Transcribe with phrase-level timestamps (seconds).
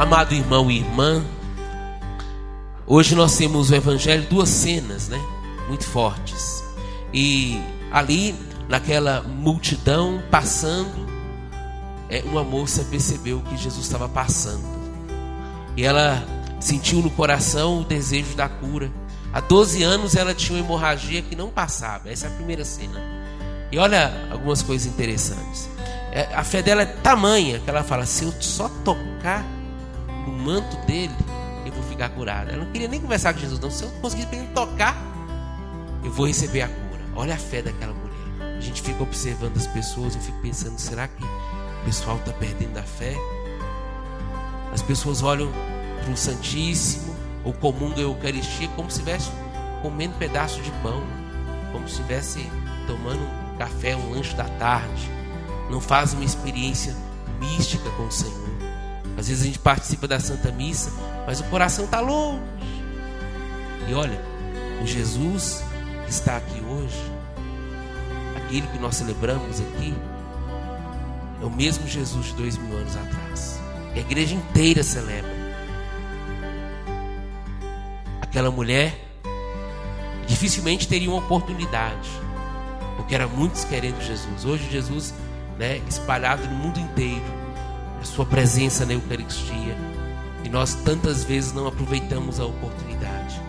[0.00, 1.22] Amado irmão e irmã,
[2.86, 5.20] hoje nós temos o Evangelho duas cenas, né?
[5.68, 6.64] Muito fortes.
[7.12, 7.60] E
[7.92, 8.34] ali,
[8.66, 11.06] naquela multidão passando,
[12.08, 14.64] é, uma moça percebeu que Jesus estava passando.
[15.76, 16.24] E ela
[16.58, 18.90] sentiu no coração o desejo da cura.
[19.34, 22.08] Há 12 anos ela tinha uma hemorragia que não passava.
[22.08, 23.02] Essa é a primeira cena.
[23.70, 25.68] E olha algumas coisas interessantes.
[26.10, 29.59] É, a fé dela é tamanha que ela fala: se eu só tocar
[30.26, 31.14] no manto dele,
[31.64, 32.52] eu vou ficar curada.
[32.52, 33.70] Ela não queria nem conversar com Jesus, não.
[33.70, 34.96] Se eu conseguir tocar,
[36.04, 37.02] eu vou receber a cura.
[37.16, 38.56] Olha a fé daquela mulher.
[38.56, 42.76] A gente fica observando as pessoas, eu fico pensando: será que o pessoal está perdendo
[42.78, 43.14] a fé?
[44.72, 45.50] As pessoas olham
[46.02, 49.30] para o Santíssimo ou comungam a Eucaristia como se estivesse
[49.82, 51.02] comendo um pedaço de pão,
[51.72, 52.46] como se estivesse
[52.86, 55.10] tomando um café, um lanche da tarde.
[55.70, 56.94] Não faz uma experiência
[57.38, 58.59] mística com o Senhor.
[59.20, 60.90] Às vezes a gente participa da Santa Missa,
[61.26, 62.40] mas o coração está longe.
[63.86, 64.18] E olha,
[64.82, 65.62] o Jesus
[66.06, 66.96] que está aqui hoje,
[68.34, 69.94] aquele que nós celebramos aqui,
[71.42, 73.60] é o mesmo Jesus de dois mil anos atrás.
[73.94, 75.30] E a igreja inteira celebra.
[78.22, 78.98] Aquela mulher
[80.26, 82.08] dificilmente teria uma oportunidade,
[82.96, 84.46] porque era muitos querendo Jesus.
[84.46, 85.12] Hoje Jesus,
[85.58, 87.39] né, espalhado no mundo inteiro,
[88.00, 89.76] a sua presença na Eucaristia.
[90.42, 93.40] E nós tantas vezes não aproveitamos a oportunidade.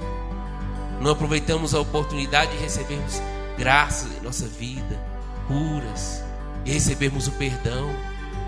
[0.99, 3.21] Não aproveitamos a oportunidade de recebermos
[3.57, 4.99] graças em nossa vida,
[5.47, 6.23] curas,
[6.65, 7.89] e recebermos o perdão.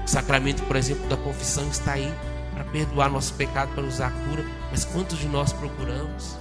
[0.05, 2.13] O sacramento, por exemplo, da confissão está aí
[2.53, 4.45] para perdoar nosso pecado, para usar a cura.
[4.69, 6.37] Mas quantos de nós procuramos?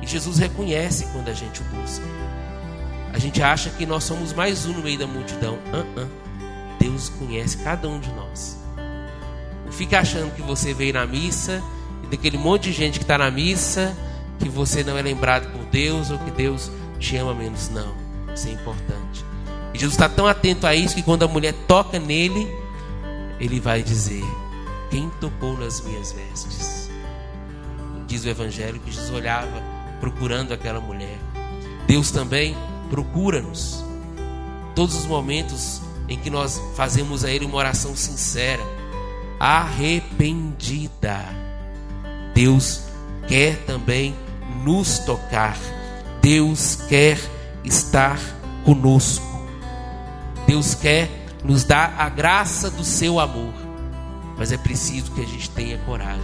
[0.00, 2.04] E Jesus reconhece quando a gente o busca.
[3.12, 5.54] A gente acha que nós somos mais um no meio da multidão.
[5.54, 6.08] Uh -uh.
[6.78, 8.65] Deus conhece cada um de nós.
[9.66, 11.62] Não fica achando que você veio na missa
[12.02, 13.94] e daquele monte de gente que está na missa
[14.38, 17.68] que você não é lembrado por Deus ou que Deus te ama menos.
[17.68, 17.94] Não,
[18.34, 19.24] isso é importante.
[19.74, 22.46] E Jesus está tão atento a isso que quando a mulher toca nele,
[23.40, 24.24] ele vai dizer:
[24.90, 26.90] Quem tocou nas minhas vestes?
[28.06, 29.62] Diz o Evangelho que Jesus olhava
[30.00, 31.18] procurando aquela mulher.
[31.86, 32.56] Deus também
[32.90, 33.84] procura-nos.
[34.74, 38.62] Todos os momentos em que nós fazemos a Ele uma oração sincera,
[39.38, 41.24] arrependida.
[42.34, 42.82] Deus
[43.26, 44.14] quer também
[44.64, 45.56] nos tocar.
[46.20, 47.18] Deus quer
[47.64, 48.18] estar
[48.64, 49.24] conosco.
[50.46, 51.08] Deus quer
[51.44, 53.54] nos dar a graça do seu amor.
[54.36, 56.20] Mas é preciso que a gente tenha coragem.